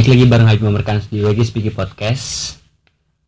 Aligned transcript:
Baik 0.00 0.16
lagi 0.16 0.32
bareng 0.32 0.48
Habib 0.48 0.64
Memerkan 0.64 0.96
di 1.12 1.20
WG 1.20 1.44
Speaky 1.44 1.76
Podcast. 1.76 2.56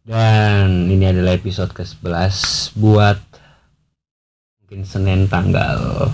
Dan 0.09 0.89
ini 0.89 1.05
adalah 1.05 1.37
episode 1.37 1.69
ke-11 1.77 2.33
Buat 2.81 3.21
Mungkin 4.57 4.81
Senin 4.89 5.29
tanggal 5.29 6.09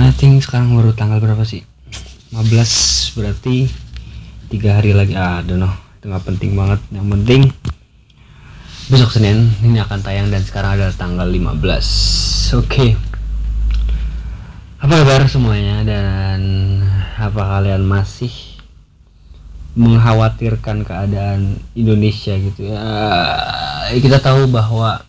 I 0.00 0.08
think 0.16 0.40
sekarang 0.40 0.72
baru 0.80 0.96
tanggal 0.96 1.20
berapa 1.20 1.44
sih? 1.44 1.60
15 2.32 2.40
berarti 3.20 3.68
tiga 4.48 4.80
hari 4.80 4.96
lagi. 4.96 5.12
Ah, 5.12 5.44
don't 5.44 5.60
know. 5.60 5.76
Itu 6.00 6.08
gak 6.08 6.32
penting 6.32 6.56
banget. 6.56 6.80
Yang 6.88 7.06
penting 7.12 7.42
besok 8.88 9.12
Senin 9.12 9.52
ini 9.60 9.76
akan 9.76 10.00
tayang 10.00 10.32
dan 10.32 10.40
sekarang 10.40 10.80
adalah 10.80 10.96
tanggal 10.96 11.28
15 11.28 11.60
oke. 11.60 12.64
Okay. 12.64 12.96
apa 14.80 15.04
kabar 15.04 15.28
semuanya? 15.28 15.84
Dan 15.84 16.40
apa 17.20 17.60
kalian 17.60 17.84
masih 17.84 18.51
mengkhawatirkan 19.72 20.84
keadaan 20.84 21.56
Indonesia 21.72 22.36
gitu 22.36 22.68
ya. 22.68 22.80
Kita 23.96 24.20
tahu 24.20 24.52
bahwa 24.52 25.00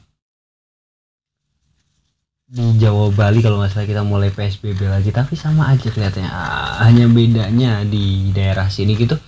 di 2.53 2.79
Jawa 2.79 3.11
Bali 3.11 3.41
kalau 3.43 3.59
nggak 3.59 3.75
salah 3.75 3.89
kita 3.89 4.05
mulai 4.05 4.29
PSBB 4.31 4.87
lagi 4.87 5.11
tapi 5.11 5.35
sama 5.35 5.73
aja 5.73 5.91
kelihatannya. 5.91 6.31
Hanya 6.79 7.05
bedanya 7.11 7.83
di 7.83 8.31
daerah 8.31 8.71
sini 8.71 8.95
gitu. 8.95 9.19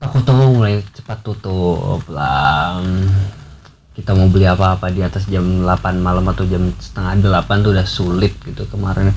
Toko-toko 0.00 0.56
mulai 0.56 0.80
cepat 0.96 1.20
tutup 1.20 2.02
lah. 2.08 2.80
Kita 3.92 4.16
mau 4.16 4.32
beli 4.32 4.48
apa-apa 4.48 4.88
di 4.88 5.04
atas 5.04 5.28
jam 5.28 5.44
8 5.60 6.00
malam 6.00 6.24
atau 6.32 6.48
jam 6.48 6.72
setengah 6.80 7.44
8 7.44 7.60
tuh 7.60 7.76
udah 7.76 7.84
sulit 7.84 8.32
gitu 8.40 8.64
kemarin. 8.72 9.12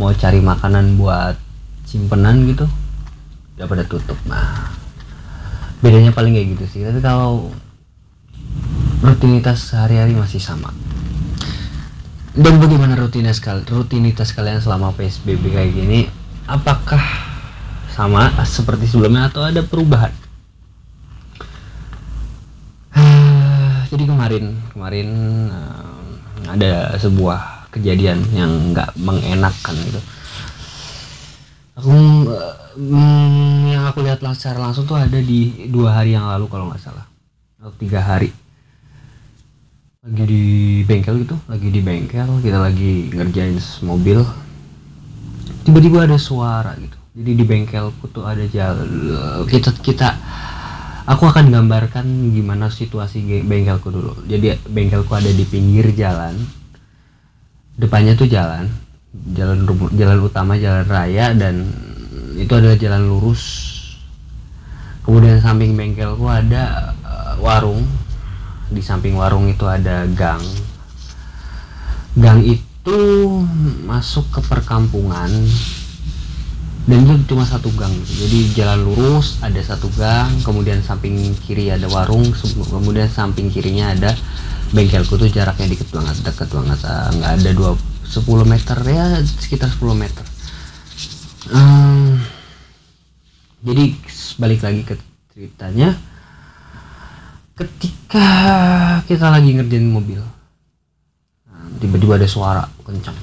Mau 0.00 0.16
cari 0.16 0.40
makanan 0.40 0.96
buat 0.96 1.36
simpenan 1.84 2.48
gitu 2.48 2.64
udah 3.56 3.66
pada 3.66 3.84
tutup 3.88 4.20
nah 4.28 4.76
bedanya 5.84 6.12
paling 6.12 6.32
kayak 6.32 6.48
gitu 6.56 6.64
sih. 6.66 6.80
Tapi 6.84 7.00
kalau 7.04 7.52
rutinitas 9.04 9.72
sehari-hari 9.72 10.16
masih 10.16 10.40
sama. 10.40 10.72
Dan 12.36 12.60
bagaimana 12.60 13.00
rutinitas 13.00 13.40
rutinitas 13.70 14.36
kalian 14.36 14.60
selama 14.60 14.92
PSBB 14.92 15.56
kayak 15.56 15.72
gini? 15.72 16.10
Apakah 16.44 17.00
sama 17.96 18.28
seperti 18.44 18.90
sebelumnya 18.90 19.32
atau 19.32 19.40
ada 19.40 19.64
perubahan? 19.64 20.12
Jadi 23.92 24.04
kemarin 24.04 24.52
kemarin 24.74 25.08
ada 26.44 26.92
sebuah 27.00 27.72
kejadian 27.72 28.20
yang 28.36 28.72
nggak 28.72 28.96
mengenakan 29.00 29.76
gitu 29.88 30.00
aku 31.76 31.92
uh, 32.32 32.56
yang 33.68 33.84
aku 33.84 34.00
lihat 34.00 34.24
secara 34.32 34.64
langsung 34.64 34.88
tuh 34.88 34.96
ada 34.96 35.20
di 35.20 35.68
dua 35.68 36.00
hari 36.00 36.16
yang 36.16 36.24
lalu 36.24 36.48
kalau 36.48 36.72
nggak 36.72 36.80
salah. 36.80 37.04
Atau 37.60 37.76
tiga 37.76 38.00
hari. 38.00 38.32
Lagi 40.06 40.22
di 40.22 40.44
bengkel 40.86 41.26
gitu 41.26 41.36
lagi 41.50 41.68
di 41.68 41.80
bengkel 41.82 42.30
kita 42.40 42.58
lagi 42.62 43.12
ngerjain 43.12 43.60
mobil. 43.84 44.24
Tiba-tiba 45.66 46.06
ada 46.06 46.16
suara 46.16 46.72
gitu. 46.78 46.96
Jadi 47.16 47.30
di 47.32 47.44
bengkelku 47.44 48.12
tuh 48.12 48.28
ada 48.28 48.44
jalan 48.44 48.88
kita 49.48 49.72
kita 49.80 50.08
aku 51.08 51.24
akan 51.26 51.48
gambarkan 51.48 52.06
gimana 52.32 52.72
situasi 52.72 53.24
bengkelku 53.44 53.88
dulu. 53.92 54.14
Jadi 54.24 54.56
bengkelku 54.64 55.12
ada 55.12 55.28
di 55.28 55.44
pinggir 55.44 55.92
jalan. 55.92 56.38
Depannya 57.76 58.16
tuh 58.16 58.24
jalan 58.24 58.85
jalan 59.34 59.66
jalan 59.96 60.18
utama 60.22 60.56
jalan 60.56 60.86
raya 60.86 61.32
dan 61.34 61.66
itu 62.36 62.52
adalah 62.52 62.76
jalan 62.76 63.02
lurus. 63.08 63.42
Kemudian 65.02 65.38
samping 65.38 65.78
bengkelku 65.78 66.26
ada 66.28 66.92
uh, 67.06 67.34
warung. 67.40 67.86
Di 68.66 68.82
samping 68.82 69.14
warung 69.14 69.46
itu 69.46 69.62
ada 69.64 70.02
gang. 70.10 70.42
Gang 72.18 72.42
itu 72.42 72.98
masuk 73.86 74.26
ke 74.34 74.40
perkampungan. 74.44 75.30
Dan 76.86 77.02
itu 77.02 77.34
cuma 77.34 77.46
satu 77.46 77.70
gang. 77.74 77.94
Jadi 77.94 78.54
jalan 78.54 78.82
lurus 78.82 79.38
ada 79.42 79.58
satu 79.62 79.86
gang. 79.94 80.30
Kemudian 80.42 80.82
samping 80.82 81.34
kiri 81.46 81.70
ada 81.70 81.86
warung. 81.86 82.26
Kemudian 82.34 83.06
samping 83.06 83.48
kirinya 83.48 83.94
ada 83.94 84.10
bengkelku 84.74 85.14
tuh 85.14 85.30
jaraknya 85.30 85.70
dikit 85.70 85.94
banget 85.94 86.26
dekat 86.26 86.50
banget. 86.50 86.78
Ah, 86.82 87.10
nggak 87.14 87.32
ada 87.42 87.50
dua 87.54 87.70
10 88.10 88.22
meter 88.46 88.78
ya 88.86 89.20
sekitar 89.24 89.70
10 89.70 89.92
meter. 89.96 90.24
Hmm, 91.46 92.18
jadi 93.62 93.94
balik 94.40 94.60
lagi 94.66 94.82
ke 94.82 94.94
ceritanya. 95.34 95.94
Ketika 97.56 98.28
kita 99.08 99.32
lagi 99.32 99.56
ngerjain 99.56 99.88
mobil 99.88 100.20
tiba-tiba 101.80 102.20
ada 102.20 102.28
suara 102.28 102.64
kencang. 102.84 103.16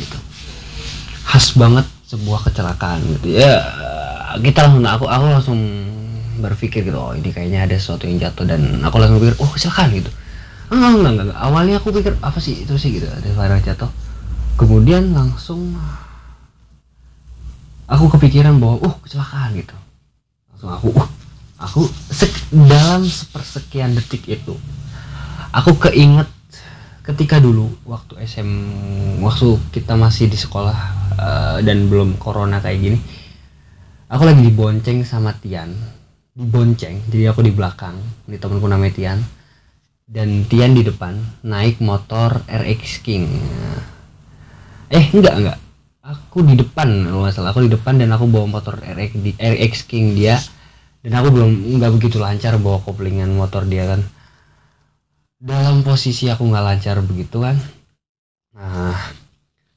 Gitu. 0.00 0.18
Khas 1.28 1.54
banget 1.58 1.86
sebuah 2.08 2.46
kecelakaan 2.46 3.04
gitu. 3.18 3.36
Ya 3.36 3.58
kita 4.38 4.70
langsung 4.70 4.86
aku 4.86 5.04
aku 5.10 5.24
langsung 5.26 5.60
berpikir 6.40 6.86
gitu 6.86 6.96
oh 6.96 7.12
ini 7.12 7.34
kayaknya 7.34 7.68
ada 7.68 7.76
sesuatu 7.76 8.08
yang 8.08 8.22
jatuh 8.22 8.46
dan 8.48 8.80
aku 8.80 8.96
langsung 8.96 9.20
pikir 9.20 9.36
oh 9.42 9.50
kecelakaan 9.50 9.92
gitu 9.92 10.10
enggak 10.70 10.90
enggak 11.02 11.24
enggak, 11.26 11.40
awalnya 11.42 11.76
aku 11.82 11.90
pikir 11.90 12.14
apa 12.22 12.38
sih 12.38 12.62
itu 12.62 12.74
sih 12.78 12.94
gitu 12.94 13.10
ada 13.10 13.26
suara 13.34 13.58
jatuh. 13.58 13.90
Kemudian 14.54 15.10
langsung 15.10 15.74
aku 17.90 18.04
kepikiran 18.14 18.62
bahwa 18.62 18.78
oh 18.86 18.94
kecelakaan 19.02 19.58
gitu. 19.58 19.74
Langsung 20.54 20.70
aku 20.70 20.88
uh 20.94 21.08
aku 21.60 21.84
dalam 22.48 23.04
sepersekian 23.04 23.92
detik 23.92 24.24
itu 24.32 24.56
aku 25.52 25.76
keinget 25.76 26.24
ketika 27.04 27.36
dulu 27.36 27.68
waktu 27.84 28.16
SM 28.24 28.50
waktu 29.20 29.60
kita 29.68 29.92
masih 29.92 30.32
di 30.32 30.40
sekolah 30.40 30.78
uh, 31.20 31.58
dan 31.60 31.92
belum 31.92 32.16
corona 32.16 32.64
kayak 32.64 32.80
gini 32.80 32.98
aku 34.08 34.22
lagi 34.24 34.40
dibonceng 34.40 35.04
sama 35.04 35.36
Tian. 35.36 35.74
Dibonceng 36.30 37.04
jadi 37.10 37.34
aku 37.34 37.44
di 37.44 37.52
belakang 37.52 37.98
di 38.24 38.38
temanku 38.40 38.64
namanya 38.64 38.94
Tian 38.96 39.18
dan 40.10 40.42
Tian 40.50 40.74
di 40.74 40.82
depan 40.82 41.14
naik 41.46 41.78
motor 41.78 42.42
RX 42.50 42.98
King. 43.06 43.30
Eh 44.90 45.06
enggak 45.14 45.34
enggak. 45.38 45.58
Aku 46.02 46.42
di 46.42 46.58
depan 46.58 47.06
kalau 47.06 47.22
nggak 47.22 47.34
salah. 47.38 47.54
Aku 47.54 47.62
di 47.62 47.70
depan 47.70 47.94
dan 48.02 48.10
aku 48.10 48.26
bawa 48.26 48.58
motor 48.58 48.74
RX 48.82 49.22
di 49.22 49.30
RX 49.38 49.86
King 49.86 50.18
dia. 50.18 50.42
Dan 51.00 51.14
aku 51.14 51.30
belum 51.30 51.78
nggak 51.78 51.92
begitu 51.94 52.18
lancar 52.18 52.58
bawa 52.58 52.82
koplingan 52.82 53.30
motor 53.38 53.62
dia 53.70 53.86
kan. 53.86 54.02
Dalam 55.38 55.86
posisi 55.86 56.26
aku 56.26 56.42
nggak 56.42 56.64
lancar 56.66 56.98
begitu 57.06 57.46
kan. 57.46 57.54
Nah 58.58 58.98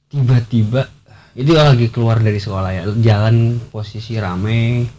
tiba-tiba 0.10 0.90
itu 1.38 1.54
lagi 1.54 1.94
keluar 1.94 2.18
dari 2.18 2.42
sekolah 2.42 2.72
ya. 2.74 2.84
Jalan 2.90 3.62
posisi 3.70 4.18
rame 4.18 4.90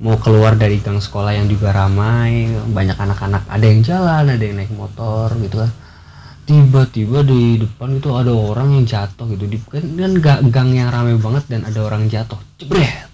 mau 0.00 0.16
keluar 0.16 0.56
dari 0.56 0.80
gang 0.80 0.96
sekolah 0.96 1.36
yang 1.36 1.44
juga 1.44 1.76
ramai 1.76 2.48
banyak 2.72 2.96
anak-anak 2.96 3.44
ada 3.52 3.66
yang 3.68 3.80
jalan 3.84 4.32
ada 4.32 4.40
yang 4.40 4.56
naik 4.56 4.72
motor 4.72 5.28
gitu 5.36 5.60
kan. 5.60 5.70
Tiba-tiba 6.48 7.22
di 7.22 7.62
depan 7.62 8.00
itu 8.00 8.10
ada 8.10 8.34
orang 8.34 8.74
yang 8.74 8.82
jatuh 8.88 9.28
gitu. 9.30 9.46
Di 9.46 9.60
kan, 9.70 9.86
kan 10.18 10.42
gang 10.50 10.74
yang 10.74 10.90
ramai 10.90 11.14
banget 11.14 11.46
dan 11.46 11.62
ada 11.62 11.78
orang 11.84 12.10
jatuh. 12.10 12.40
Jebret! 12.58 13.06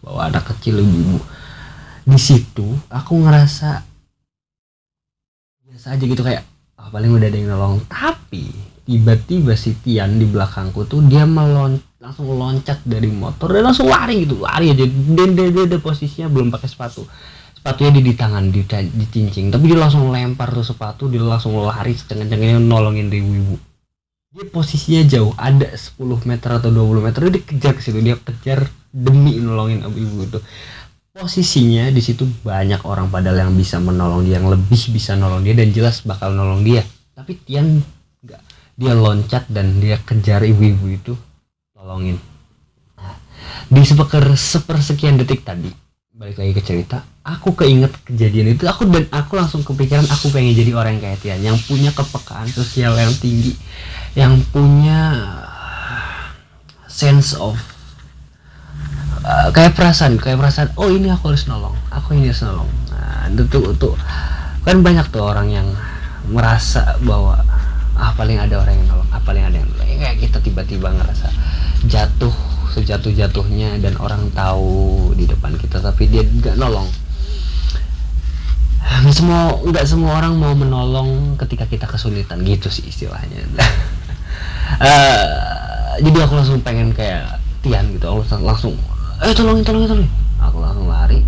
Bawa 0.00 0.32
anak 0.32 0.56
kecil 0.56 0.80
ibu-ibu. 0.80 1.20
Di 2.08 2.16
situ 2.16 2.64
aku 2.88 3.20
ngerasa 3.20 3.84
biasa 5.68 5.86
aja 5.94 6.04
gitu 6.08 6.24
kayak 6.24 6.42
ah, 6.80 6.88
paling 6.88 7.12
udah 7.12 7.28
ada 7.28 7.36
yang 7.36 7.52
nolong. 7.52 7.84
Tapi 7.86 8.48
tiba-tiba 8.88 9.52
si 9.54 9.76
Tian 9.78 10.16
di 10.16 10.24
belakangku 10.24 10.88
tuh 10.88 11.04
dia 11.04 11.28
melon 11.28 11.78
langsung 12.00 12.32
loncat 12.32 12.80
dari 12.88 13.12
motor 13.12 13.52
dan 13.52 13.68
langsung 13.68 13.92
lari 13.92 14.24
gitu 14.24 14.40
lari 14.40 14.72
aja. 14.72 14.88
Dan 14.88 15.36
dia, 15.36 15.76
posisinya 15.76 16.32
belum 16.32 16.48
pakai 16.48 16.68
sepatu. 16.68 17.04
Sepatunya 17.52 17.92
di, 17.92 18.00
di 18.00 18.14
tangan 18.16 18.48
di 18.48 18.64
dicincing 18.64 19.52
tapi 19.52 19.68
dia 19.68 19.76
langsung 19.76 20.08
lempar 20.08 20.48
tuh 20.48 20.64
sepatu 20.64 21.12
dia 21.12 21.20
langsung 21.20 21.60
lari 21.60 21.92
sekencang-kencangnya 21.92 22.56
nolongin 22.56 23.12
ibu-ibu. 23.12 23.56
Dia 24.32 24.48
posisinya 24.48 25.04
jauh 25.04 25.36
ada 25.36 25.68
10 25.68 26.00
meter 26.24 26.50
atau 26.56 26.72
20 26.72 27.04
meter 27.04 27.20
dia 27.28 27.34
dikejar 27.36 27.72
ke 27.76 27.82
situ. 27.84 28.00
Dia 28.00 28.16
kejar 28.16 28.64
demi 28.88 29.36
nolongin 29.36 29.84
ibu 29.84 30.24
itu. 30.24 30.40
Posisinya 31.12 31.92
di 31.92 32.00
situ 32.00 32.24
banyak 32.24 32.80
orang 32.88 33.12
padahal 33.12 33.44
yang 33.44 33.52
bisa 33.52 33.76
menolong 33.76 34.24
dia 34.24 34.40
yang 34.40 34.48
lebih 34.48 34.80
bisa 34.88 35.12
nolong 35.20 35.44
dia 35.44 35.52
dan 35.52 35.68
jelas 35.68 36.00
bakal 36.08 36.32
nolong 36.32 36.64
dia. 36.64 36.80
Tapi 37.12 37.36
Tian 37.44 37.84
enggak 38.24 38.40
dia 38.80 38.96
loncat 38.96 39.44
dan 39.52 39.76
dia 39.84 40.00
kejar 40.00 40.40
ibu-ibu 40.48 40.88
itu 40.88 41.12
tolongin. 41.90 42.22
Nah, 42.94 43.18
di 43.66 43.82
sepeker 43.82 44.22
sepersekian 44.38 45.18
detik 45.18 45.42
tadi 45.42 45.74
balik 46.14 46.36
lagi 46.36 46.52
ke 46.52 46.62
cerita 46.62 47.02
aku 47.26 47.56
keinget 47.58 47.90
kejadian 48.06 48.54
itu. 48.54 48.70
Aku 48.70 48.86
dan 48.86 49.10
aku 49.10 49.34
langsung 49.34 49.66
kepikiran 49.66 50.06
aku 50.06 50.30
pengen 50.30 50.54
jadi 50.54 50.70
orang 50.78 51.02
kayak 51.02 51.18
Tian 51.18 51.42
yang 51.42 51.58
punya 51.66 51.90
kepekaan 51.90 52.46
sosial 52.46 52.94
yang 52.94 53.10
tinggi 53.18 53.58
yang 54.14 54.38
punya 54.54 55.18
sense 56.86 57.34
of 57.34 57.58
uh, 59.26 59.50
kayak 59.50 59.74
perasaan 59.74 60.14
kayak 60.20 60.38
perasaan 60.38 60.70
oh 60.78 60.92
ini 60.92 61.10
aku 61.10 61.34
harus 61.34 61.50
nolong 61.50 61.74
aku 61.90 62.14
ini 62.14 62.30
harus 62.30 62.46
nolong. 62.46 62.70
Nah 62.94 63.26
itu 63.34 63.58
tuh 63.80 63.98
kan 64.62 64.78
banyak 64.78 65.10
tuh 65.10 65.26
orang 65.26 65.50
yang 65.50 65.66
merasa 66.30 67.00
bahwa 67.02 67.40
ah 67.96 68.12
paling 68.14 68.38
ada 68.38 68.60
orang 68.62 68.78
yang 68.78 68.86
nolong 68.92 69.08
ah 69.10 69.22
paling 69.24 69.42
ada 69.42 69.56
yang 69.58 69.66
nolong. 69.72 69.88
Ya, 69.88 69.96
kayak 70.04 70.16
kita 70.20 70.38
tiba-tiba 70.44 70.92
ngerasa 70.92 71.39
jatuh 71.86 72.34
sejatuh 72.70 73.10
jatuhnya 73.10 73.74
dan 73.82 73.98
orang 73.98 74.30
tahu 74.30 75.10
di 75.18 75.26
depan 75.26 75.58
kita 75.58 75.82
tapi 75.82 76.06
dia 76.06 76.22
nggak 76.22 76.56
nolong. 76.56 76.86
Semua 79.10 79.58
nggak 79.60 79.86
semua 79.86 80.22
orang 80.22 80.38
mau 80.38 80.54
menolong 80.54 81.34
ketika 81.40 81.66
kita 81.66 81.86
kesulitan 81.90 82.46
gitu 82.46 82.70
sih 82.70 82.86
istilahnya. 82.86 83.42
Uh, 84.80 85.96
jadi 86.04 86.18
aku 86.24 86.38
langsung 86.38 86.62
pengen 86.62 86.94
kayak 86.94 87.42
Tian 87.60 87.92
gitu 87.92 88.06
aku 88.08 88.24
langsung 88.40 88.72
eh 89.20 89.34
tolongin 89.34 89.66
tolongin 89.66 89.88
tolongin. 89.90 90.12
Aku 90.40 90.56
langsung 90.62 90.86
lari. 90.88 91.20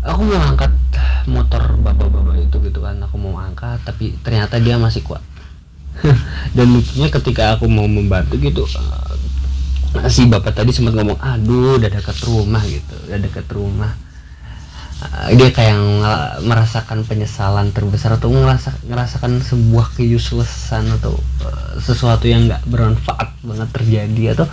Aku 0.00 0.20
mau 0.24 0.40
angkat 0.40 0.72
motor 1.28 1.62
bapak-bapak 1.84 2.48
itu 2.48 2.56
gitu 2.64 2.80
kan 2.82 2.96
aku 3.04 3.20
mau 3.20 3.36
angkat 3.38 3.78
tapi 3.84 4.16
ternyata 4.24 4.56
dia 4.58 4.80
masih 4.80 5.04
kuat 5.04 5.20
dan 6.56 6.66
lucunya 6.70 7.08
ketika 7.12 7.56
aku 7.58 7.66
mau 7.68 7.86
membantu 7.86 8.40
gitu 8.40 8.64
uh, 8.64 10.08
si 10.08 10.26
bapak 10.26 10.54
tadi 10.54 10.70
sempat 10.70 10.94
ngomong 10.94 11.18
aduh 11.18 11.76
udah 11.76 11.90
dekat 11.90 12.18
rumah 12.24 12.62
gitu 12.62 12.94
udah 13.10 13.18
dekat 13.18 13.46
rumah. 13.50 13.92
Uh, 15.00 15.32
dia 15.32 15.48
kayak 15.48 15.80
merasakan 16.44 17.08
penyesalan 17.08 17.72
terbesar 17.72 18.20
atau 18.20 18.28
ngerasa 18.28 18.84
ngerasakan 18.84 19.40
sebuah 19.40 19.96
keuselessan 19.96 20.92
atau 21.00 21.16
uh, 21.40 21.72
sesuatu 21.80 22.28
yang 22.28 22.44
nggak 22.44 22.60
bermanfaat 22.68 23.32
banget 23.40 23.68
terjadi 23.72 24.36
atau 24.36 24.46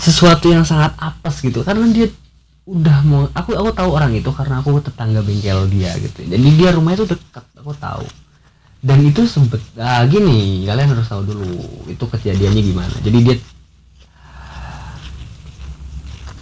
sesuatu 0.00 0.48
yang 0.48 0.64
sangat 0.64 0.96
apes 0.96 1.44
gitu. 1.44 1.60
Karena 1.68 1.84
dia 1.92 2.08
udah 2.64 2.96
mau 3.04 3.28
aku 3.36 3.60
aku 3.60 3.70
tahu 3.76 3.90
orang 3.92 4.16
itu 4.16 4.32
karena 4.32 4.64
aku 4.64 4.80
tetangga 4.80 5.20
bengkel 5.20 5.68
dia 5.68 5.92
gitu. 6.00 6.24
Jadi 6.24 6.48
dia 6.56 6.72
rumahnya 6.72 7.04
itu 7.04 7.12
dekat 7.12 7.44
aku 7.60 7.76
tahu 7.76 8.08
dan 8.78 9.02
itu 9.02 9.26
sempet 9.26 9.58
ah, 9.78 10.06
gini 10.06 10.62
kalian 10.66 10.94
harus 10.94 11.10
tahu 11.10 11.26
dulu 11.26 11.58
itu 11.90 12.04
kejadiannya 12.04 12.62
gimana 12.62 12.94
jadi 13.02 13.18
dia 13.22 13.36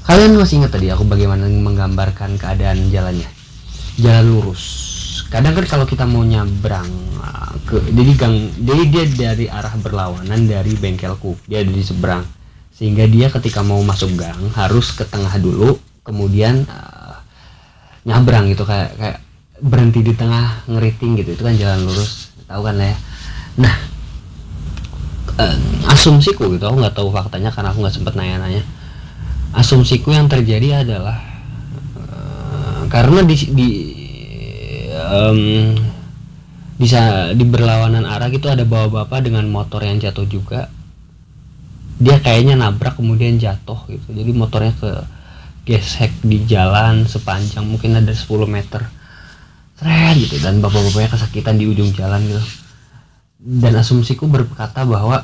kalian 0.07 0.39
masih 0.39 0.63
ingat 0.63 0.71
tadi 0.79 0.87
aku 0.95 1.03
bagaimana 1.03 1.51
menggambarkan 1.51 2.39
keadaan 2.39 2.95
jalannya? 2.95 3.27
Jalan 3.99 4.25
lurus. 4.31 4.63
Kadang 5.27 5.59
kan 5.59 5.67
kalau 5.67 5.83
kita 5.83 6.07
mau 6.07 6.23
nyabrang 6.23 6.87
ah, 7.19 7.51
ke 7.67 7.83
jadi 7.91 8.13
gang 8.15 8.55
jadi 8.55 8.83
dia 8.87 9.05
dari 9.11 9.47
arah 9.51 9.75
berlawanan 9.75 10.47
dari 10.47 10.79
bengkelku. 10.79 11.35
Dia 11.51 11.67
ada 11.67 11.75
di 11.75 11.83
seberang. 11.83 12.23
Sehingga 12.71 13.11
dia 13.11 13.35
ketika 13.35 13.67
mau 13.67 13.83
masuk 13.83 14.15
gang 14.15 14.39
harus 14.55 14.95
ke 14.95 15.03
tengah 15.03 15.33
dulu 15.43 15.75
kemudian 16.07 16.63
uh, 16.71 17.19
nyabrang 18.07 18.47
gitu 18.55 18.63
kayak 18.63 18.95
kayak 18.95 19.19
berhenti 19.61 20.05
di 20.05 20.13
tengah 20.13 20.69
ngeriting 20.69 21.21
gitu. 21.21 21.37
Itu 21.37 21.43
kan 21.45 21.57
jalan 21.57 21.85
lurus. 21.89 22.33
Tahu 22.47 22.63
kan 22.63 22.77
ya 22.79 22.95
nah 23.57 23.73
uh, 25.41 25.57
asumsiku 25.93 26.53
gitu. 26.53 26.65
Aku 26.69 26.77
nggak 26.77 26.97
tahu 26.97 27.09
faktanya 27.13 27.51
karena 27.53 27.73
aku 27.73 27.81
nggak 27.85 27.97
sempet 27.97 28.15
nanya-nanya. 28.17 28.63
Asumsiku 29.57 30.13
yang 30.13 30.29
terjadi 30.29 30.85
adalah 30.85 31.17
uh, 31.97 32.81
karena 32.93 33.25
di, 33.25 33.37
di 33.57 33.71
um, 34.93 35.73
bisa 36.77 37.33
di 37.33 37.45
berlawanan 37.49 38.05
arah 38.05 38.29
gitu 38.29 38.53
ada 38.53 38.69
bawa 38.69 39.05
bapak 39.05 39.25
dengan 39.25 39.49
motor 39.49 39.81
yang 39.81 39.97
jatuh 39.97 40.29
juga. 40.29 40.69
Dia 41.97 42.21
kayaknya 42.21 42.61
nabrak 42.61 43.01
kemudian 43.01 43.41
jatuh 43.41 43.89
gitu. 43.89 44.13
Jadi 44.13 44.31
motornya 44.37 44.77
ke 44.77 44.93
gesek 45.67 46.13
di 46.23 46.45
jalan 46.45 47.09
sepanjang 47.09 47.65
mungkin 47.67 47.99
ada 47.99 48.13
10 48.15 48.47
meter 48.47 48.87
Seret 49.77 50.17
gitu. 50.19 50.37
Dan 50.41 50.65
bapak-bapaknya 50.65 51.13
kesakitan 51.13 51.61
di 51.61 51.69
ujung 51.69 51.93
jalan 51.93 52.21
gitu. 52.25 52.43
Dan 53.37 53.79
asumsiku 53.79 54.27
berkata 54.27 54.83
bahwa 54.83 55.23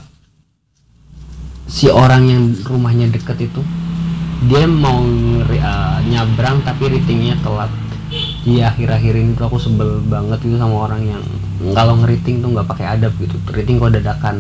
si 1.67 1.89
orang 1.89 2.29
yang 2.29 2.43
rumahnya 2.69 3.09
deket 3.09 3.49
itu 3.49 3.65
dia 4.47 4.67
mau 4.67 5.01
uh, 5.01 5.99
nyabrang 6.05 6.61
tapi 6.63 6.93
ratingnya 6.93 7.41
telat. 7.41 7.73
Di 8.45 8.61
akhir-akhir 8.61 9.15
ini 9.17 9.33
tuh 9.33 9.49
aku 9.49 9.57
sebel 9.57 10.05
banget 10.05 10.45
gitu 10.45 10.61
sama 10.61 10.85
orang 10.85 11.03
yang 11.17 11.23
kalau 11.73 11.97
ngeriting 12.05 12.45
tuh 12.45 12.53
nggak 12.53 12.69
pakai 12.69 12.87
adab 13.01 13.17
gitu. 13.17 13.41
Rating 13.49 13.81
kok 13.81 13.95
dadakan. 13.97 14.37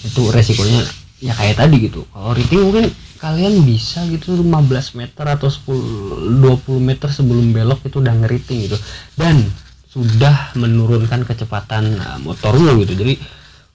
Itu 0.00 0.32
resikonya 0.32 0.82
ya 1.20 1.36
kayak 1.36 1.60
tadi 1.60 1.76
gitu. 1.86 2.02
Kalau 2.10 2.32
rating 2.32 2.60
mungkin 2.64 2.84
kalian 3.20 3.62
bisa 3.68 4.02
gitu 4.08 4.32
15 4.40 4.96
meter 4.96 5.24
atau 5.28 5.52
10 5.52 6.40
20 6.40 6.80
meter 6.80 7.08
sebelum 7.12 7.52
belok 7.52 7.84
itu 7.84 8.00
udah 8.00 8.16
ngeriting 8.16 8.66
gitu. 8.66 8.80
Dan 9.14 9.44
sudah 9.90 10.54
menurunkan 10.56 11.26
kecepatan 11.28 12.00
uh, 12.00 12.18
motornya 12.22 12.72
gitu. 12.80 12.96
Jadi 12.96 13.14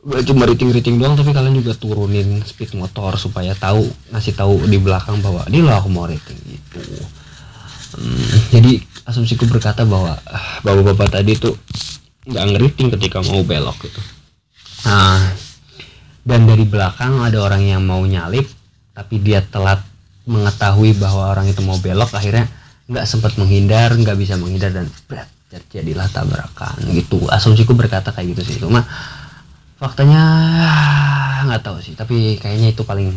cuma 0.05 0.45
riting-riting 0.45 1.01
doang 1.01 1.17
tapi 1.17 1.33
kalian 1.33 1.57
juga 1.57 1.73
turunin 1.73 2.45
speed 2.45 2.77
motor 2.77 3.17
supaya 3.17 3.57
tahu 3.57 3.89
ngasih 4.13 4.37
tahu 4.37 4.69
di 4.69 4.77
belakang 4.77 5.17
bahwa 5.17 5.41
ini 5.49 5.65
loh 5.65 5.73
aku 5.73 5.89
mau 5.89 6.05
rating 6.05 6.37
gitu. 6.45 6.81
Hmm, 7.95 8.33
jadi 8.53 8.85
asumsiku 9.09 9.49
berkata 9.49 9.81
bahwa 9.81 10.13
uh, 10.13 10.47
bapak-bapak 10.61 11.21
tadi 11.21 11.33
tuh 11.37 11.57
nggak 12.25 12.45
ngeriting 12.53 12.89
ketika 12.97 13.21
mau 13.25 13.41
belok 13.41 13.77
gitu. 13.81 14.01
Nah 14.85 15.33
dan 16.25 16.41
dari 16.49 16.65
belakang 16.65 17.21
ada 17.21 17.37
orang 17.41 17.61
yang 17.65 17.81
mau 17.85 18.01
nyalip 18.01 18.45
tapi 18.95 19.19
dia 19.19 19.43
telat 19.43 19.83
mengetahui 20.25 20.97
bahwa 20.97 21.29
orang 21.29 21.45
itu 21.51 21.61
mau 21.61 21.77
belok 21.77 22.15
akhirnya 22.17 22.49
nggak 22.89 23.05
sempat 23.05 23.37
menghindar 23.37 23.93
nggak 23.93 24.17
bisa 24.17 24.39
menghindar 24.39 24.73
dan 24.73 24.87
berat 25.05 25.29
terjadilah 25.51 26.09
tabrakan 26.09 26.79
gitu. 26.95 27.21
Asumsiku 27.29 27.77
berkata 27.77 28.09
kayak 28.09 28.33
gitu 28.33 28.41
sih 28.41 28.57
cuma 28.57 28.81
faktanya 29.77 30.21
nggak 31.45 31.61
tahu 31.61 31.77
sih. 31.83 31.93
Tapi 31.93 32.39
kayaknya 32.41 32.73
itu 32.73 32.81
paling 32.81 33.13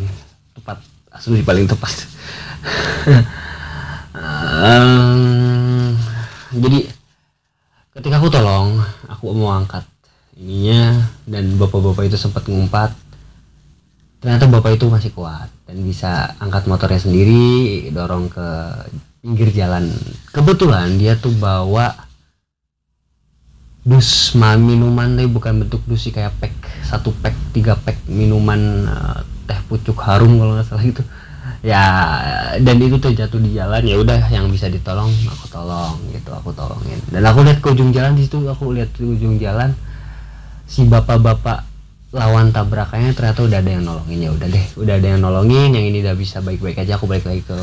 tepat 0.53 0.83
asumsi 1.09 1.41
paling 1.41 1.65
tepat. 1.65 1.93
Um, 4.09 5.93
jadi 6.51 6.89
ketika 7.93 8.17
aku 8.17 8.27
tolong 8.33 8.81
aku 9.05 9.31
mau 9.37 9.53
angkat 9.53 9.85
ininya 10.33 10.97
dan 11.29 11.55
bapak-bapak 11.61 12.09
itu 12.09 12.17
sempat 12.17 12.49
ngumpat 12.49 12.89
ternyata 14.19 14.51
bapak 14.51 14.75
itu 14.75 14.85
masih 14.91 15.11
kuat 15.15 15.47
dan 15.63 15.77
bisa 15.79 16.35
angkat 16.43 16.67
motornya 16.67 16.99
sendiri 16.99 17.87
dorong 17.95 18.27
ke 18.27 18.47
pinggir 19.23 19.51
jalan. 19.51 19.87
Kebetulan 20.31 20.99
dia 20.99 21.15
tuh 21.15 21.31
bawa 21.35 21.95
dus 23.79 24.35
minuman 24.35 25.15
tapi 25.15 25.31
bukan 25.31 25.63
bentuk 25.65 25.81
dus 25.87 26.03
sih 26.03 26.11
kayak 26.11 26.35
pack 26.37 26.51
satu 26.83 27.15
pack 27.23 27.33
tiga 27.55 27.79
pack 27.79 27.95
minuman 28.11 28.85
uh, 28.85 29.19
teh 29.47 29.55
pucuk 29.71 29.95
harum 30.03 30.35
kalau 30.35 30.53
nggak 30.59 30.67
salah 30.67 30.83
itu 30.83 31.01
ya 31.63 31.81
dan 32.59 32.75
itu 32.79 32.99
tuh 32.99 33.15
jatuh 33.15 33.39
di 33.39 33.55
jalan 33.55 33.81
ya 33.87 33.97
udah 33.97 34.29
yang 34.29 34.51
bisa 34.51 34.67
ditolong 34.67 35.09
aku 35.31 35.47
tolong 35.47 35.95
gitu 36.11 36.31
aku 36.35 36.51
tolongin. 36.51 36.99
Dan 37.07 37.23
aku 37.23 37.47
lihat 37.47 37.63
ke 37.63 37.71
ujung 37.71 37.95
jalan 37.95 38.19
di 38.19 38.27
situ 38.27 38.43
aku 38.43 38.75
lihat 38.75 38.91
ke 38.91 39.03
ujung 39.03 39.39
jalan 39.39 39.71
si 40.67 40.83
bapak-bapak 40.85 41.68
lawan 42.09 42.49
tabrakannya 42.49 43.13
ternyata 43.13 43.45
udah 43.45 43.57
ada 43.61 43.69
yang 43.69 43.83
nolongin. 43.85 44.19
Ya 44.25 44.31
udah 44.33 44.47
deh 44.49 44.65
udah 44.77 44.93
ada 44.97 45.07
yang 45.13 45.21
nolongin 45.21 45.69
yang 45.77 45.85
ini 45.85 46.01
udah 46.01 46.15
bisa 46.17 46.41
baik-baik 46.41 46.81
aja 46.81 46.97
aku 46.97 47.05
balik 47.05 47.25
lagi 47.29 47.45
ke 47.45 47.59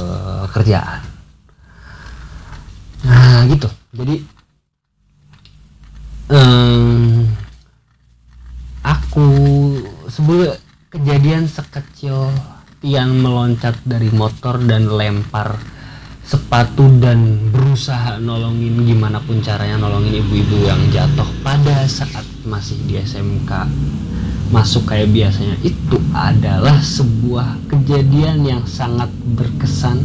kerjaan. 0.55 1.03
Nah 3.07 3.43
gitu. 3.51 3.69
Jadi 3.97 4.17
um, 6.31 7.27
aku 8.87 9.27
sebelum 10.07 10.55
kejadian 10.95 11.51
sekecil 11.51 12.31
Tian 12.77 13.19
meloncat 13.19 13.75
dari 13.83 14.13
motor 14.15 14.63
dan 14.63 14.87
lempar 14.87 15.59
sepatu 16.27 16.91
dan 16.99 17.51
berusaha 17.55 18.19
nolongin 18.19 18.83
gimana 18.83 19.23
pun 19.23 19.39
caranya 19.39 19.79
nolongin 19.79 20.19
ibu-ibu 20.23 20.67
yang 20.67 20.83
jatuh 20.91 21.27
pada 21.47 21.87
saat 21.87 22.27
masih 22.43 22.75
di 22.91 22.99
SMK 22.99 23.51
masuk 24.51 24.91
kayak 24.91 25.11
biasanya. 25.11 25.59
Itu 25.63 25.99
adalah 26.15 26.79
sebuah 26.83 27.71
kejadian 27.71 28.47
yang 28.47 28.63
sangat 28.67 29.11
berkesan 29.35 30.03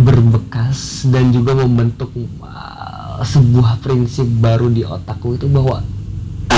berbekas 0.00 1.04
dan 1.12 1.28
juga 1.28 1.52
membentuk 1.52 2.08
uh, 2.40 3.20
sebuah 3.20 3.84
prinsip 3.84 4.24
baru 4.40 4.72
di 4.72 4.80
otakku 4.80 5.36
itu 5.36 5.44
bahwa 5.44 5.84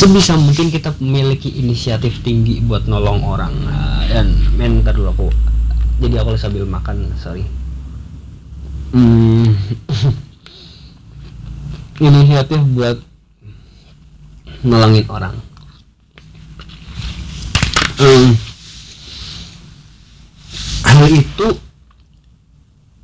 sebisa 0.00 0.32
mungkin 0.40 0.72
kita 0.72 0.96
memiliki 0.96 1.52
inisiatif 1.60 2.24
tinggi 2.24 2.64
buat 2.64 2.88
nolong 2.88 3.20
orang 3.20 3.52
uh, 3.68 4.02
dan 4.08 4.32
mentor 4.56 4.96
dulu 4.96 5.08
aku 5.12 5.28
jadi 5.96 6.20
aku 6.20 6.36
sambil 6.36 6.68
makan 6.68 7.08
sorry. 7.16 7.44
Hmm, 8.92 9.56
inisiatif 12.06 12.60
buat 12.76 13.00
nolongin 14.64 15.06
orang. 15.08 15.34
Um, 17.96 18.36
itu 21.06 21.48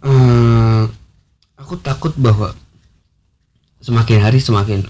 eh, 0.03 0.83
aku 1.59 1.75
takut 1.81 2.13
bahwa 2.19 2.57
semakin 3.83 4.19
hari 4.23 4.39
semakin 4.43 4.87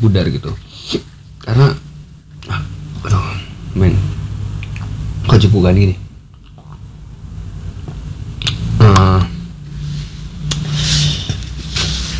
pudar 0.00 0.28
gitu. 0.28 0.52
Karena 1.40 1.72
ah, 2.48 2.60
aduh 3.04 3.24
men 3.76 3.96
kok 5.28 5.40
jepukan 5.40 5.76
ini? 5.76 5.96
Eh, 8.80 9.20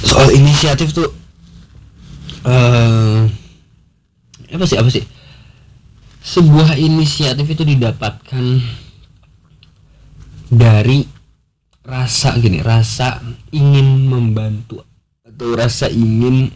soal 0.05 0.29
inisiatif 0.33 0.93
tuh 0.93 1.09
eh 2.45 3.04
apa 4.65 4.73
sih 4.73 4.81
apa 4.81 4.89
sih? 4.89 5.05
Sebuah 6.25 6.81
inisiatif 6.81 7.45
itu 7.53 7.69
didapatkan 7.69 8.65
dari 10.49 11.05
rasa 11.85 12.33
gini 12.41 12.65
rasa 12.65 13.21
ingin 13.53 14.09
membantu 14.09 14.81
atau 15.21 15.53
rasa 15.53 15.93
ingin 15.93 16.49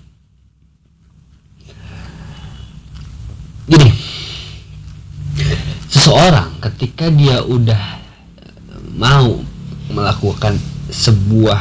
gini. 3.69 3.93
Seseorang 5.93 6.65
ketika 6.65 7.13
dia 7.13 7.45
udah 7.45 8.01
mau 8.97 9.37
melakukan 9.93 10.57
sebuah 10.89 11.61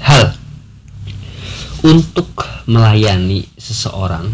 hal 0.00 0.32
untuk 1.84 2.49
melayani 2.68 3.46
seseorang 3.56 4.28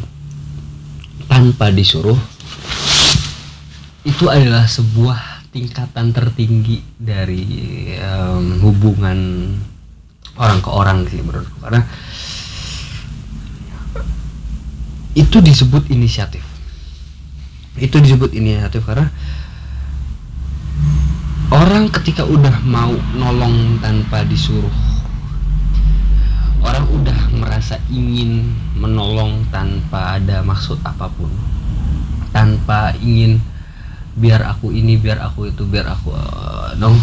tanpa 1.26 1.70
disuruh 1.74 2.18
itu 4.06 4.30
adalah 4.30 4.70
sebuah 4.70 5.50
tingkatan 5.50 6.14
tertinggi 6.14 6.78
dari 6.94 7.42
em, 7.98 8.62
hubungan 8.62 9.18
orang 10.38 10.58
ke 10.62 10.70
orang 10.70 10.98
sih 11.10 11.24
menurutku. 11.24 11.58
Karena 11.58 11.82
itu 15.16 15.40
disebut 15.42 15.90
inisiatif. 15.90 16.44
Itu 17.76 17.98
disebut 17.98 18.30
inisiatif 18.36 18.84
karena 18.86 19.10
orang 21.50 21.88
ketika 21.90 22.22
udah 22.22 22.62
mau 22.62 22.94
nolong 23.16 23.80
tanpa 23.80 24.22
disuruh 24.28 24.85
orang 26.66 26.86
udah 26.90 27.20
merasa 27.38 27.78
ingin 27.86 28.50
menolong 28.74 29.46
tanpa 29.54 30.18
ada 30.18 30.42
maksud 30.42 30.82
apa 30.82 31.06
pun. 31.14 31.30
Tanpa 32.34 32.90
ingin 32.98 33.38
biar 34.18 34.42
aku 34.42 34.74
ini 34.74 34.98
biar 34.98 35.22
aku 35.22 35.46
itu 35.46 35.62
biar 35.62 35.86
aku 35.94 36.10
eh, 36.10 36.70
dong 36.80 36.96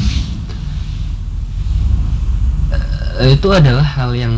Eh, 3.14 3.38
itu 3.38 3.46
adalah 3.54 3.86
hal 3.86 4.18
yang 4.18 4.34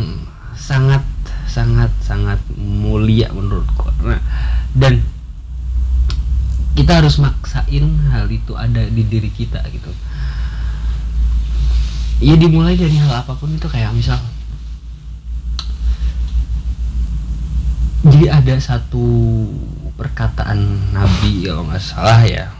sangat 0.52 1.00
sangat 1.48 1.88
sangat 2.04 2.36
mulia 2.60 3.32
menurutku. 3.32 3.88
Karena 3.88 4.20
dan 4.76 5.00
kita 6.76 7.00
harus 7.00 7.16
maksain 7.16 7.88
hal 8.12 8.28
itu 8.28 8.52
ada 8.52 8.84
di 8.84 9.00
diri 9.08 9.32
kita 9.32 9.64
gitu. 9.72 9.88
Ya 12.20 12.36
dimulai 12.36 12.76
dari 12.76 13.00
hal 13.00 13.24
apa 13.24 13.32
pun 13.32 13.56
itu 13.56 13.64
kayak 13.64 13.96
misal 13.96 14.20
jadi 18.06 18.38
ada 18.38 18.54
satu 18.62 19.02
perkataan 19.98 20.94
Nabi 20.94 21.42
kalau 21.46 21.64
nggak 21.66 21.82
salah 21.82 22.22
ya. 22.22 22.54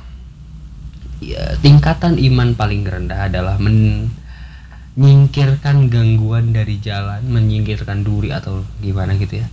Ya 1.23 1.55
tingkatan 1.62 2.19
iman 2.19 2.55
paling 2.59 2.83
rendah 2.85 3.25
adalah 3.31 3.55
menyingkirkan 3.62 5.87
gangguan 5.88 6.53
dari 6.53 6.76
jalan 6.83 7.23
menyingkirkan 7.25 8.03
duri 8.03 8.33
atau 8.35 8.65
gimana 8.83 9.15
gitu 9.17 9.37
ya. 9.41 9.47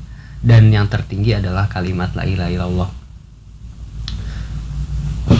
Dan 0.44 0.74
yang 0.74 0.90
tertinggi 0.92 1.36
adalah 1.40 1.70
kalimat 1.72 2.12
la 2.18 2.26
ilaha 2.28 2.52
illallah. 2.52 2.90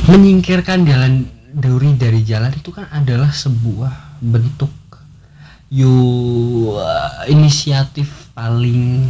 Menyingkirkan 0.08 0.88
jalan 0.88 1.28
duri 1.54 1.94
dari 1.98 2.24
jalan 2.24 2.54
itu 2.56 2.72
kan 2.72 2.88
adalah 2.94 3.34
sebuah 3.34 3.92
bentuk 4.24 4.72
you 5.74 6.78
inisiatif 7.26 8.30
paling 8.38 9.10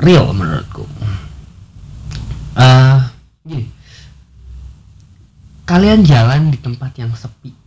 real 0.00 0.32
menurutku. 0.32 0.84
Eh, 2.56 2.98
gini. 3.44 3.64
Kalian 5.66 6.06
jalan 6.06 6.54
di 6.54 6.58
tempat 6.62 6.94
yang 6.96 7.10
sepi 7.12 7.66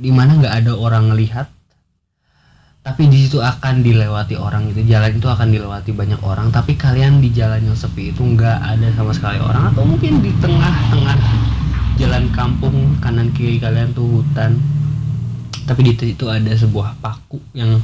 di 0.00 0.10
mana 0.14 0.40
nggak 0.40 0.64
ada 0.64 0.72
orang 0.78 1.12
ngelihat 1.12 1.50
tapi 2.80 3.12
di 3.12 3.28
situ 3.28 3.44
akan 3.44 3.84
dilewati 3.84 4.40
orang 4.40 4.72
itu 4.72 4.80
jalan 4.88 5.12
itu 5.12 5.28
akan 5.28 5.52
dilewati 5.52 5.92
banyak 5.92 6.16
orang 6.24 6.48
tapi 6.48 6.72
kalian 6.80 7.20
di 7.20 7.28
jalan 7.28 7.60
yang 7.60 7.76
sepi 7.76 8.08
itu 8.08 8.24
nggak 8.24 8.56
ada 8.64 8.88
sama 8.96 9.12
sekali 9.12 9.36
orang 9.36 9.68
atau 9.68 9.84
mungkin 9.84 10.24
di 10.24 10.32
tengah-tengah 10.40 11.18
jalan 12.00 12.24
kampung 12.32 12.96
kanan 13.04 13.28
kiri 13.36 13.60
kalian 13.60 13.92
tuh 13.92 14.24
hutan 14.24 14.56
tapi 15.68 15.84
di 15.84 15.92
situ 15.92 16.24
ada 16.32 16.48
sebuah 16.56 16.96
paku 17.04 17.36
yang 17.52 17.76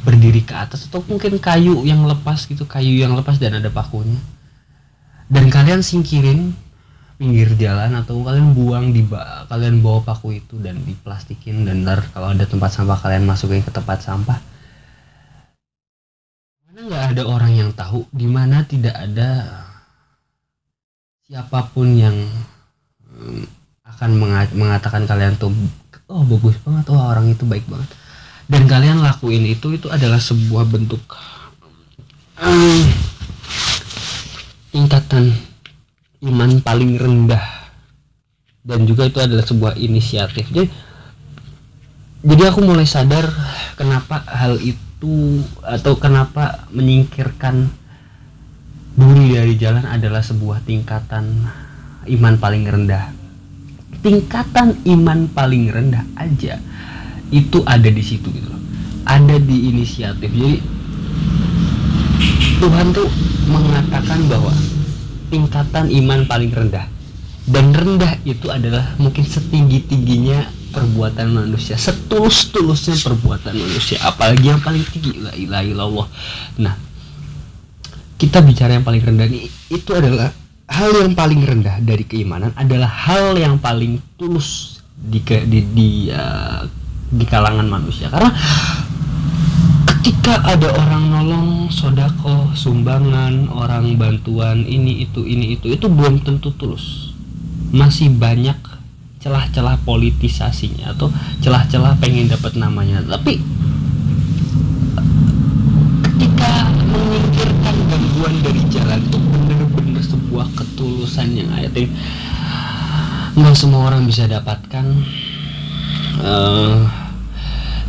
berdiri 0.00 0.42
ke 0.44 0.54
atas 0.56 0.88
atau 0.88 1.04
mungkin 1.04 1.36
kayu 1.36 1.84
yang 1.84 2.04
lepas 2.08 2.48
gitu 2.48 2.64
kayu 2.64 2.96
yang 2.96 3.12
lepas 3.16 3.36
dan 3.36 3.60
ada 3.60 3.68
pakunya 3.68 4.18
dan 5.30 5.46
kalian 5.46 5.80
singkirin 5.80 6.56
pinggir 7.20 7.52
jalan 7.60 7.92
atau 8.00 8.24
kalian 8.24 8.56
buang 8.56 8.96
di 8.96 9.04
ba- 9.04 9.44
kalian 9.46 9.84
bawa 9.84 10.00
paku 10.00 10.40
itu 10.40 10.56
dan 10.56 10.80
diplastikin 10.88 11.68
dan 11.68 11.84
ntar 11.84 12.00
kalau 12.16 12.32
ada 12.32 12.48
tempat 12.48 12.72
sampah 12.72 12.96
kalian 12.96 13.28
masukin 13.28 13.60
ke 13.60 13.68
tempat 13.68 14.00
sampah. 14.00 14.40
Mana 16.64 16.80
nggak 16.88 17.04
ada 17.12 17.22
orang 17.28 17.52
yang 17.52 17.70
tahu 17.76 18.08
di 18.08 18.24
mana 18.24 18.64
tidak 18.64 18.96
ada 18.96 19.44
siapa 21.28 21.68
pun 21.76 21.92
yang 21.92 22.16
akan 23.84 24.10
menga- 24.16 24.56
mengatakan 24.56 25.04
kalian 25.04 25.36
tuh 25.36 25.52
oh 26.08 26.24
bagus 26.24 26.56
banget 26.64 26.88
oh 26.88 26.98
orang 26.98 27.28
itu 27.28 27.44
baik 27.44 27.68
banget 27.68 27.86
dan 28.50 28.66
kalian 28.66 28.98
lakuin 28.98 29.46
itu 29.46 29.78
itu 29.78 29.86
adalah 29.86 30.18
sebuah 30.18 30.66
bentuk 30.66 30.98
mm, 32.34 32.82
tingkatan 34.74 35.30
iman 36.26 36.58
paling 36.58 36.98
rendah. 36.98 37.46
Dan 38.60 38.84
juga 38.84 39.08
itu 39.08 39.16
adalah 39.22 39.46
sebuah 39.46 39.78
inisiatif. 39.80 40.52
Jadi 40.52 40.68
jadi 42.20 42.52
aku 42.52 42.60
mulai 42.60 42.84
sadar 42.84 43.24
kenapa 43.80 44.20
hal 44.28 44.60
itu 44.60 45.40
atau 45.64 45.96
kenapa 45.96 46.68
menyingkirkan 46.68 47.72
duri 49.00 49.32
dari 49.32 49.56
jalan 49.56 49.88
adalah 49.88 50.20
sebuah 50.20 50.60
tingkatan 50.68 51.48
iman 52.04 52.34
paling 52.36 52.68
rendah. 52.68 53.14
Tingkatan 54.04 54.84
iman 54.84 55.30
paling 55.32 55.72
rendah 55.72 56.04
aja 56.20 56.60
itu 57.30 57.62
ada 57.66 57.86
di 57.86 58.02
situ 58.02 58.30
gitu 58.30 58.48
loh. 58.50 58.62
Ada 59.06 59.38
di 59.38 59.70
inisiatif. 59.70 60.30
Jadi 60.30 60.58
Tuhan 62.60 62.92
tuh 62.92 63.08
mengatakan 63.48 64.28
bahwa 64.28 64.52
tingkatan 65.32 65.88
iman 65.90 66.26
paling 66.26 66.52
rendah. 66.52 66.86
Dan 67.50 67.74
rendah 67.74 68.20
itu 68.22 68.46
adalah 68.52 68.94
mungkin 69.00 69.26
setinggi 69.26 69.88
tingginya 69.90 70.46
perbuatan 70.70 71.34
manusia. 71.34 71.74
Setulus 71.74 72.54
tulusnya 72.54 72.94
perbuatan 72.94 73.56
manusia. 73.58 73.98
Apalagi 74.06 74.46
yang 74.52 74.62
paling 74.62 74.84
tinggi. 74.86 75.18
La 75.18 75.32
ilaha 75.34 75.64
illallah. 75.66 76.06
Nah 76.62 76.74
kita 78.20 78.44
bicara 78.44 78.76
yang 78.76 78.84
paling 78.84 79.00
rendah 79.00 79.26
ini 79.32 79.48
itu 79.72 79.90
adalah 79.96 80.28
hal 80.68 80.92
yang 80.92 81.16
paling 81.16 81.40
rendah 81.40 81.80
dari 81.80 82.04
keimanan 82.04 82.52
adalah 82.54 82.86
hal 82.86 83.34
yang 83.34 83.56
paling 83.56 83.98
tulus 84.20 84.78
di 84.94 85.24
di 85.24 85.60
di, 85.72 85.88
uh, 86.12 86.68
di 87.10 87.26
kalangan 87.26 87.66
manusia. 87.66 88.06
Karena 88.06 88.30
ketika 90.00 90.40
ada 90.46 90.70
orang 90.78 91.04
nolong 91.10 91.48
sodako 91.68 92.54
sumbangan 92.54 93.50
orang 93.50 93.98
bantuan 93.98 94.62
ini 94.62 95.04
itu 95.04 95.26
ini 95.26 95.58
itu 95.58 95.74
itu 95.74 95.86
belum 95.90 96.22
tentu 96.22 96.54
tulus. 96.54 97.12
Masih 97.74 98.10
banyak 98.14 98.56
celah-celah 99.20 99.76
politisasinya 99.84 100.96
atau 100.96 101.12
celah-celah 101.44 101.98
pengen 102.00 102.30
dapat 102.30 102.56
namanya. 102.56 103.04
Tapi 103.04 103.42
ketika 106.08 106.52
menyingkirkan 106.88 107.76
gangguan 107.90 108.34
dari 108.40 108.62
jalan 108.72 109.00
itu 109.04 109.18
bener-bener 109.18 110.02
sebuah 110.02 110.46
ketulusan 110.56 111.36
yang 111.36 111.50
I 111.52 111.68
think 111.68 111.92
nggak 113.36 113.56
semua 113.56 113.92
orang 113.92 114.08
bisa 114.08 114.24
dapatkan. 114.26 114.84
Eh, 116.20 116.78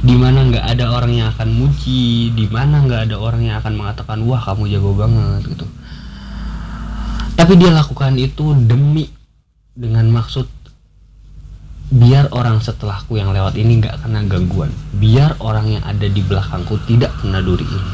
di 0.01 0.17
mana 0.17 0.49
nggak 0.49 0.65
ada 0.65 0.85
orang 0.89 1.13
yang 1.13 1.29
akan 1.29 1.49
muji, 1.53 2.33
di 2.33 2.45
mana 2.49 2.81
nggak 2.81 3.09
ada 3.09 3.15
orang 3.21 3.45
yang 3.45 3.61
akan 3.61 3.73
mengatakan 3.77 4.25
wah 4.25 4.41
kamu 4.41 4.73
jago 4.73 4.97
banget 4.97 5.45
gitu. 5.45 5.65
Tapi 7.37 7.53
dia 7.57 7.69
lakukan 7.69 8.17
itu 8.17 8.57
demi 8.65 9.13
dengan 9.77 10.09
maksud 10.09 10.49
biar 11.93 12.33
orang 12.33 12.57
setelahku 12.63 13.19
yang 13.21 13.29
lewat 13.29 13.53
ini 13.61 13.77
nggak 13.77 14.01
kena 14.01 14.25
gangguan. 14.25 14.73
Biar 14.97 15.37
orang 15.37 15.69
yang 15.69 15.83
ada 15.85 16.09
di 16.09 16.21
belakangku 16.25 16.81
tidak 16.89 17.13
kena 17.21 17.45
duri 17.45 17.65
ini. 17.65 17.93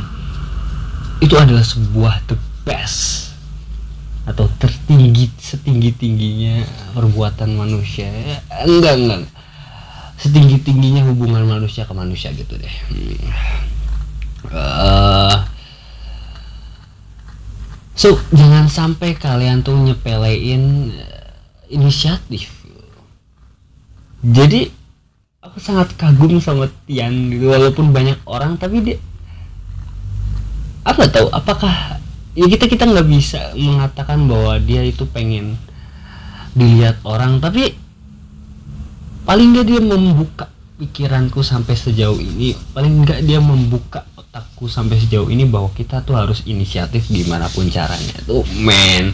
Itu 1.20 1.36
adalah 1.36 1.66
sebuah 1.68 2.24
the 2.32 2.40
best 2.64 3.36
atau 4.28 4.48
tertinggi 4.60 5.32
setinggi 5.36 5.92
tingginya 5.92 6.64
perbuatan 6.96 7.52
manusia. 7.52 8.08
Enggak 8.64 8.96
enggak 8.96 9.37
setinggi 10.18 10.66
tingginya 10.66 11.06
hubungan 11.06 11.46
manusia 11.46 11.86
ke 11.86 11.94
manusia 11.94 12.34
gitu 12.34 12.58
deh. 12.58 12.76
Uh, 14.50 15.46
so 17.94 18.18
jangan 18.34 18.66
sampai 18.66 19.14
kalian 19.14 19.62
tuh 19.62 19.78
nyepelein 19.78 20.90
inisiatif. 21.70 22.50
Jadi 24.26 24.74
aku 25.46 25.62
sangat 25.62 25.94
kagum 25.96 26.42
sama 26.42 26.68
Tian 26.90 27.30
gitu 27.30 27.54
walaupun 27.54 27.94
banyak 27.94 28.18
orang 28.26 28.58
tapi 28.58 28.84
dia 28.84 28.98
apa 30.88 31.08
tahu 31.08 31.28
apakah 31.32 32.00
ya 32.34 32.48
kita 32.48 32.66
kita 32.68 32.84
nggak 32.88 33.08
bisa 33.08 33.52
mengatakan 33.56 34.24
bahwa 34.26 34.56
dia 34.60 34.82
itu 34.84 35.04
pengen 35.08 35.60
dilihat 36.58 36.98
orang 37.06 37.38
tapi 37.44 37.76
paling 39.28 39.52
nggak 39.52 39.68
dia 39.68 39.82
membuka 39.84 40.48
pikiranku 40.80 41.44
sampai 41.44 41.76
sejauh 41.76 42.16
ini. 42.16 42.56
Paling 42.72 43.04
nggak 43.04 43.20
dia 43.28 43.44
membuka 43.44 44.08
otakku 44.16 44.72
sampai 44.72 44.96
sejauh 44.96 45.28
ini 45.28 45.44
bahwa 45.44 45.68
kita 45.76 46.00
tuh 46.08 46.16
harus 46.16 46.48
inisiatif 46.48 47.12
gimana 47.12 47.52
pun 47.52 47.68
caranya 47.68 48.16
tuh 48.24 48.48
men. 48.64 49.12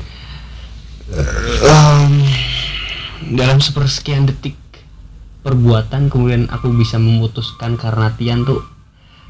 Um, 1.66 2.14
dalam 3.34 3.58
sepersekian 3.58 4.30
detik 4.30 4.56
perbuatan 5.44 6.08
kemudian 6.08 6.48
aku 6.48 6.72
bisa 6.72 6.96
memutuskan 6.96 7.76
karena 7.76 8.16
Tian 8.16 8.48
tuh 8.48 8.64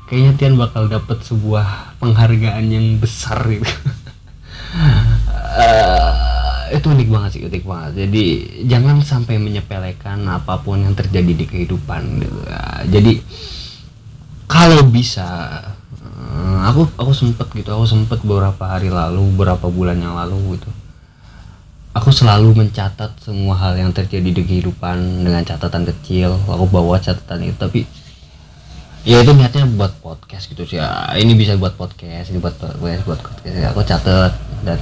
kayaknya 0.05 0.33
Tian 0.37 0.53
bakal 0.59 0.85
dapat 0.91 1.25
sebuah 1.25 1.97
penghargaan 1.97 2.65
yang 2.69 3.01
besar 3.01 3.41
gitu. 3.49 3.65
Uh, 4.73 6.01
itu 6.73 6.89
unik 6.89 7.09
banget 7.13 7.29
sih 7.37 7.41
unik 7.45 7.63
banget. 7.63 7.91
Jadi 8.05 8.23
jangan 8.65 8.97
sampai 9.05 9.37
menyepelekan 9.37 10.25
apa 10.25 10.57
pun 10.65 10.81
yang 10.81 10.97
terjadi 10.97 11.31
di 11.37 11.45
kehidupan 11.45 12.01
gitu 12.25 12.39
uh, 12.49 12.81
jadi 12.89 13.21
kalau 14.49 14.85
bisa 14.85 15.25
uh, 16.03 16.59
aku 16.69 16.89
aku 16.99 17.11
sempet 17.15 17.47
gitu 17.57 17.69
aku 17.73 17.85
sempet 17.89 18.19
beberapa 18.21 18.63
hari 18.65 18.89
lalu 18.89 19.23
beberapa 19.33 19.69
bulan 19.69 19.97
yang 20.01 20.17
lalu 20.17 20.57
gitu. 20.57 20.69
Aku 21.93 22.09
selalu 22.09 22.57
mencatat 22.57 23.21
semua 23.21 23.53
hal 23.53 23.77
yang 23.77 23.93
terjadi 23.93 24.33
di 24.33 24.41
kehidupan 24.41 25.21
dengan 25.21 25.45
catatan 25.45 25.85
kecil. 25.85 26.33
Aku 26.49 26.65
bawa 26.65 26.97
catatan 26.97 27.45
itu 27.45 27.57
tapi 27.61 27.85
ya 29.05 29.21
itu 29.21 29.29
niatnya 29.29 29.69
buat 29.77 29.93
podcast 30.01 30.49
gitu 30.49 30.65
sih. 30.65 30.81
Ya, 30.81 31.13
ini 31.21 31.37
bisa 31.37 31.53
buat 31.53 31.77
podcast 31.77 32.33
ini 32.33 32.41
buat 32.41 32.57
podcast 32.57 33.05
buat 33.05 33.21
podcast. 33.21 33.55
Aku 33.77 33.81
catat 33.85 34.33
dan 34.65 34.81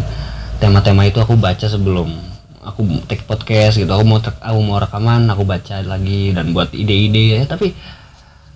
tema-tema 0.62 1.10
itu 1.10 1.18
aku 1.18 1.34
baca 1.34 1.66
sebelum 1.66 2.14
aku 2.62 2.86
take 3.10 3.26
podcast 3.26 3.82
gitu. 3.82 3.90
Aku 3.90 4.06
mau 4.06 4.22
aku 4.22 4.60
mau 4.62 4.78
rekaman 4.78 5.26
aku 5.34 5.42
baca 5.42 5.82
lagi 5.82 6.38
dan 6.38 6.54
buat 6.54 6.70
ide-ide. 6.70 7.42
Ya 7.42 7.44
tapi 7.50 7.74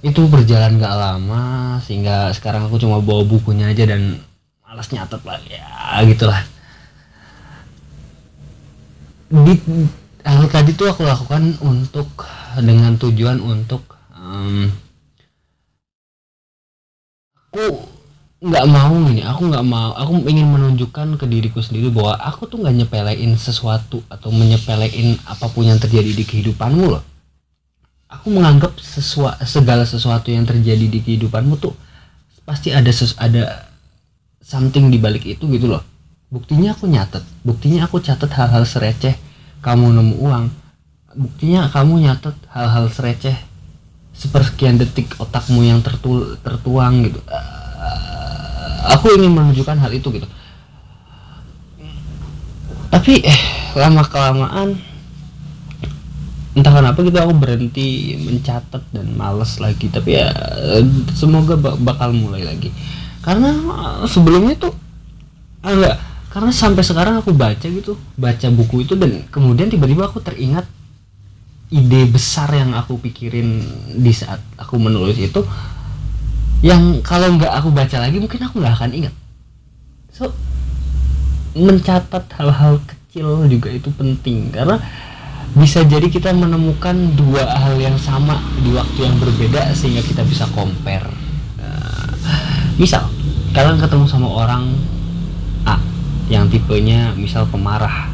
itu 0.05 0.21
berjalan 0.29 0.77
gak 0.77 0.93
lama 0.93 1.43
sehingga 1.81 2.29
sekarang 2.37 2.69
aku 2.69 2.77
cuma 2.77 3.01
bawa 3.01 3.25
bukunya 3.25 3.73
aja 3.73 3.89
dan 3.89 4.21
malas 4.61 4.93
nyatet 4.93 5.25
lagi. 5.25 5.57
Ya 5.57 6.05
gitulah. 6.05 6.41
Di 9.25 9.53
hal 10.21 10.45
tadi 10.53 10.77
tuh 10.77 10.93
aku 10.93 11.01
lakukan 11.01 11.57
untuk 11.65 12.29
dengan 12.61 12.95
tujuan 13.01 13.41
untuk 13.41 13.97
um, 14.13 14.69
aku 17.49 17.94
nggak 18.45 18.65
mau 18.69 18.93
ini 19.09 19.25
aku 19.25 19.49
nggak 19.49 19.65
mau. 19.65 19.97
Aku 19.97 20.21
ingin 20.29 20.45
menunjukkan 20.45 21.17
ke 21.17 21.25
diriku 21.25 21.65
sendiri 21.65 21.89
bahwa 21.89 22.13
aku 22.21 22.45
tuh 22.45 22.61
nggak 22.61 22.85
nyepelein 22.85 23.33
sesuatu 23.41 24.05
atau 24.05 24.29
menyepelein 24.29 25.17
apa 25.25 25.49
pun 25.49 25.65
yang 25.65 25.81
terjadi 25.81 26.13
di 26.13 26.21
kehidupanmu 26.21 26.85
loh. 26.85 27.03
Aku 28.05 28.29
menganggap 28.29 28.77
sesuatu 28.77 29.41
segala 29.49 29.81
sesuatu 29.81 30.29
yang 30.29 30.45
terjadi 30.45 30.85
di 30.85 31.01
kehidupanmu 31.01 31.57
tuh 31.57 31.73
pasti 32.45 32.69
ada 32.69 32.93
ses 32.93 33.17
ada 33.17 33.65
something 34.45 34.93
di 34.93 35.01
balik 35.01 35.25
itu 35.25 35.49
gitu 35.49 35.65
loh. 35.65 35.81
Buktinya 36.29 36.77
aku 36.77 36.85
nyatet 36.85 37.25
buktinya 37.41 37.89
aku 37.89 37.97
catat 37.97 38.29
hal-hal 38.29 38.61
sereceh 38.61 39.17
kamu 39.65 39.89
nemu 39.89 40.15
uang. 40.21 40.45
Buktinya 41.17 41.65
kamu 41.73 42.05
nyatet 42.05 42.37
hal-hal 42.53 42.93
sereceh 42.93 43.33
sepersekian 44.13 44.77
detik 44.77 45.17
otakmu 45.17 45.65
yang 45.65 45.81
tertul 45.81 46.37
tertuang 46.45 47.09
gitu. 47.09 47.17
Uh, 47.25 47.64
aku 48.85 49.17
ingin 49.17 49.33
menunjukkan 49.33 49.77
hal 49.81 49.91
itu 49.93 50.07
gitu. 50.13 50.27
Tapi 52.93 53.21
eh 53.25 53.41
lama 53.75 54.05
kelamaan 54.07 54.79
entah 56.55 56.71
kenapa 56.71 57.03
gitu 57.03 57.19
aku 57.19 57.33
berhenti 57.35 58.15
mencatat 58.15 58.83
dan 58.95 59.11
males 59.17 59.59
lagi. 59.59 59.91
Tapi 59.91 60.15
ya 60.15 60.31
semoga 61.11 61.59
bakal 61.59 62.15
mulai 62.15 62.45
lagi. 62.47 62.71
Karena 63.19 63.51
sebelumnya 64.07 64.55
tuh 64.55 64.73
enggak. 65.65 65.97
Karena 66.31 66.51
sampai 66.51 66.83
sekarang 66.83 67.23
aku 67.23 67.31
baca 67.31 67.63
gitu 67.63 67.95
baca 68.19 68.47
buku 68.51 68.83
itu 68.83 68.99
dan 68.99 69.23
kemudian 69.31 69.71
tiba-tiba 69.71 70.11
aku 70.11 70.19
teringat 70.19 70.67
ide 71.71 72.05
besar 72.11 72.51
yang 72.53 72.75
aku 72.75 72.99
pikirin 72.99 73.63
di 73.97 74.11
saat 74.13 74.43
aku 74.59 74.75
menulis 74.77 75.17
itu 75.17 75.41
yang 76.63 77.03
kalau 77.03 77.35
nggak 77.35 77.51
aku 77.51 77.71
baca 77.73 77.97
lagi 77.99 78.19
mungkin 78.19 78.39
aku 78.45 78.61
nggak 78.61 78.75
akan 78.79 78.91
ingat. 78.95 79.13
So 80.11 80.31
mencatat 81.55 82.27
hal-hal 82.35 82.83
kecil 82.83 83.47
juga 83.47 83.69
itu 83.71 83.89
penting. 83.95 84.51
Karena 84.51 84.79
bisa 85.55 85.83
jadi 85.87 86.11
kita 86.11 86.35
menemukan 86.35 87.15
dua 87.15 87.47
hal 87.47 87.79
yang 87.79 87.95
sama 87.95 88.43
di 88.59 88.75
waktu 88.75 88.99
yang 89.07 89.15
berbeda 89.19 89.71
sehingga 89.71 90.03
kita 90.03 90.23
bisa 90.27 90.47
compare. 90.51 91.07
Uh, 91.59 92.07
misal 92.75 93.07
kalian 93.55 93.79
ketemu 93.79 94.05
sama 94.07 94.27
orang 94.27 94.75
yang 96.25 96.49
tipenya 96.49 97.13
misal 97.13 97.45
pemarah. 97.45 98.13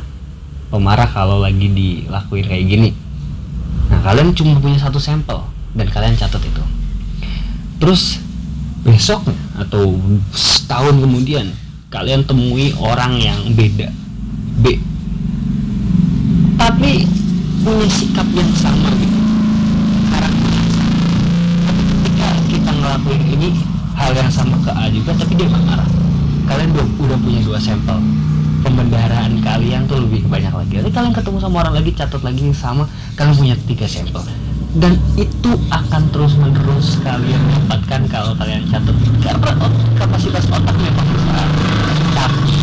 Pemarah 0.71 1.07
kalau 1.11 1.43
lagi 1.43 1.67
dilakuin 1.67 2.47
kayak 2.47 2.65
gini. 2.67 2.89
Nah 3.91 3.99
kalian 4.03 4.31
cuma 4.35 4.59
punya 4.59 4.79
satu 4.79 4.99
sampel 4.99 5.43
dan 5.75 5.87
kalian 5.91 6.15
catat 6.15 6.39
itu. 6.43 6.63
Terus 7.79 8.19
besok 8.81 9.29
atau 9.57 9.93
setahun 10.33 10.97
kemudian 10.97 11.53
kalian 11.93 12.25
temui 12.25 12.73
orang 12.81 13.19
yang 13.21 13.39
beda 13.53 13.93
B. 14.61 14.79
Tapi 16.57 17.05
punya 17.61 17.87
sikap 17.89 18.27
yang 18.33 18.51
sama 18.57 18.89
gitu. 18.97 19.19
Ketika 22.01 22.29
kita 22.49 22.71
ngelakuin 22.73 23.23
ini 23.37 23.49
hal 23.93 24.11
yang 24.17 24.31
sama 24.33 24.57
ke 24.65 24.71
A 24.73 24.89
juga 24.89 25.13
tapi 25.17 25.33
dia 25.37 25.49
marah. 25.49 25.89
Kalian 26.49 26.73
udah, 26.73 26.87
udah 27.05 27.17
punya 27.21 27.41
dua 27.45 27.59
sampel. 27.61 27.97
Pembendaharaan 28.61 29.41
kalian 29.41 29.89
tuh 29.89 30.05
lebih 30.05 30.29
banyak 30.29 30.53
lagi. 30.53 30.73
Nanti 30.81 30.93
kalian 30.93 31.13
ketemu 31.17 31.37
sama 31.41 31.65
orang 31.65 31.81
lagi 31.81 31.91
catat 31.97 32.21
lagi 32.21 32.41
yang 32.45 32.57
sama 32.57 32.85
kalian 33.17 33.35
punya 33.37 33.55
tiga 33.65 33.85
sampel 33.89 34.21
dan 34.79 34.95
itu 35.19 35.51
akan 35.67 36.03
terus 36.15 36.39
menerus 36.39 36.95
kalian 37.03 37.41
dapatkan 37.51 38.01
kalau 38.07 38.31
kalian 38.39 38.63
catat. 38.71 38.95
Karena 39.19 39.51
kapasitas 39.99 40.47
otak 40.47 40.75
memang 40.79 41.07
besar. 41.11 41.47
Tapi 42.15 42.59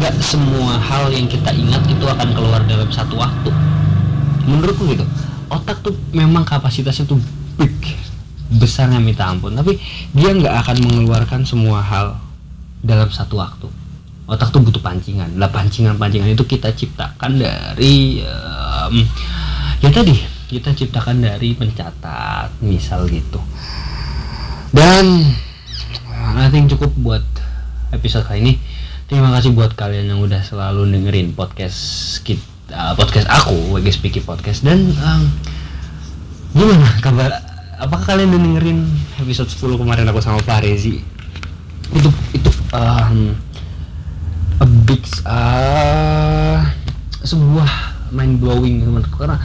nggak 0.00 0.14
semua 0.24 0.80
hal 0.80 1.12
yang 1.12 1.28
kita 1.28 1.52
ingat 1.52 1.84
itu 1.84 2.04
akan 2.08 2.28
keluar 2.32 2.64
dalam 2.64 2.88
satu 2.88 3.20
waktu. 3.20 3.52
Menurutku 4.48 4.88
gitu 4.88 5.04
otak 5.46 5.78
tuh 5.82 5.94
memang 6.10 6.42
kapasitasnya 6.42 7.06
tuh 7.06 7.18
big 7.58 7.74
besarnya 8.56 8.96
minta 8.96 9.28
ampun. 9.28 9.52
Tapi 9.52 9.76
dia 10.16 10.32
nggak 10.32 10.54
akan 10.64 10.76
mengeluarkan 10.80 11.40
semua 11.44 11.84
hal 11.84 12.16
dalam 12.80 13.12
satu 13.12 13.36
waktu. 13.36 13.68
Otak 14.26 14.50
tuh 14.50 14.64
butuh 14.64 14.82
pancingan. 14.82 15.38
Lah 15.38 15.52
pancingan-pancingan 15.52 16.34
itu 16.34 16.44
kita 16.48 16.74
ciptakan 16.74 17.38
dari 17.38 18.24
um, 18.26 19.04
ya 19.78 19.90
tadi 19.92 20.35
kita 20.46 20.74
ciptakan 20.74 21.26
dari 21.26 21.58
mencatat 21.58 22.62
misal 22.62 23.10
gitu. 23.10 23.42
Dan 24.70 25.26
I 26.36 26.46
think 26.50 26.70
cukup 26.70 26.94
buat 26.98 27.26
episode 27.90 28.26
kali 28.26 28.38
ini. 28.42 28.54
Terima 29.06 29.30
kasih 29.34 29.54
buat 29.54 29.74
kalian 29.78 30.10
yang 30.10 30.20
udah 30.22 30.42
selalu 30.42 30.90
dengerin 30.90 31.34
podcast 31.34 31.78
kita 32.26 32.56
uh, 32.74 32.94
podcast 32.98 33.28
aku 33.30 33.54
WG 33.76 33.94
Speaky 33.94 34.22
Podcast. 34.22 34.66
Dan 34.66 34.90
um, 34.96 35.22
gimana 36.56 36.88
kabar? 37.02 37.30
Apakah 37.76 38.16
kalian 38.16 38.32
udah 38.32 38.40
dengerin 38.40 38.78
episode 39.20 39.52
10 39.52 39.76
kemarin 39.76 40.08
aku 40.08 40.24
sama 40.24 40.40
Pak 40.42 40.64
Rezi? 40.64 41.04
Itu 41.92 42.08
itu 42.32 42.50
um, 42.72 43.36
a 44.58 44.66
big 44.88 45.04
uh, 45.28 46.64
sebuah 47.20 47.70
mind 48.10 48.40
blowing 48.40 48.82
menurutku. 48.82 49.20
Karena 49.20 49.38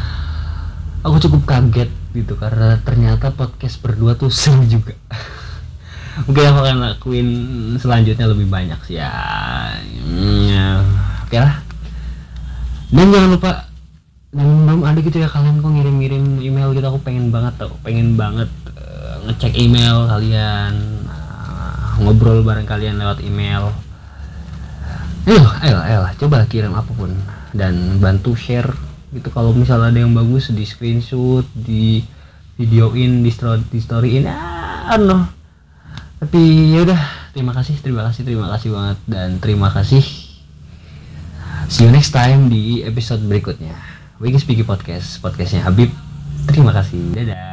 aku 1.01 1.15
cukup 1.27 1.41
kaget 1.49 1.89
gitu 2.13 2.33
karena 2.37 2.77
ternyata 2.85 3.33
podcast 3.33 3.81
berdua 3.81 4.13
tuh 4.13 4.29
seru 4.29 4.61
juga. 4.65 4.93
Mungkin 6.27 6.43
aku 6.43 6.59
akan 6.59 6.77
lakuin 6.83 7.27
selanjutnya 7.79 8.27
lebih 8.27 8.51
banyak 8.51 8.79
sih 8.83 8.99
ya, 8.99 9.09
Hmm, 10.03 10.43
ya. 10.51 10.67
oke 11.23 11.37
lah. 11.39 11.63
Dan 12.91 13.07
jangan 13.15 13.29
lupa 13.31 13.51
dan 14.31 14.47
belum 14.67 14.83
ada 14.83 14.99
gitu 14.99 15.19
ya 15.19 15.27
kalian 15.27 15.59
kok 15.59 15.71
ngirim-ngirim 15.71 16.39
email 16.39 16.71
gitu 16.71 16.87
aku 16.87 16.99
pengen 17.03 17.31
banget 17.31 17.51
tau 17.59 17.75
pengen 17.83 18.15
banget 18.15 18.47
eh, 18.75 19.15
ngecek 19.27 19.55
email 19.59 20.07
kalian 20.07 20.73
eh, 21.07 22.03
ngobrol 22.03 22.43
bareng 22.43 22.67
kalian 22.67 22.99
lewat 22.99 23.23
email. 23.23 23.71
Ayo 25.27 25.43
ayo 25.63 25.77
ayo 25.79 25.99
coba 26.19 26.43
kirim 26.49 26.75
apa 26.75 26.91
pun 26.91 27.15
dan 27.55 27.99
bantu 28.03 28.35
share 28.35 28.71
gitu. 29.11 29.29
Kalau 29.31 29.51
misalnya 29.51 29.91
ada 29.91 29.99
yang 30.01 30.15
bagus 30.15 30.51
di 30.51 30.63
screenshot 30.63 31.45
di 31.55 32.03
videoin 32.59 33.23
di 33.23 33.31
story 33.31 33.63
di 33.71 33.79
storyin 33.81 34.27
ah 34.29 34.93
no 34.99 35.25
tapi 36.21 36.37
yaudah 36.77 36.99
terima 37.33 37.49
kasih 37.49 37.81
terima 37.81 38.05
kasih 38.05 38.21
terima 38.21 38.47
kasih 38.53 38.69
banget. 38.69 38.97
Dan 39.09 39.41
terima 39.41 39.73
kasih. 39.73 40.05
See 41.65 41.87
you 41.87 41.89
next 41.89 42.13
time 42.13 42.51
di 42.51 42.85
episode 42.85 43.25
berikutnya. 43.25 43.73
Wiki 44.21 44.37
Speaky 44.37 44.61
Podcast 44.61 45.17
podcastnya 45.17 45.65
Habib. 45.65 45.89
Terima 46.45 46.69
kasih. 46.77 47.01
Dadah 47.09 47.50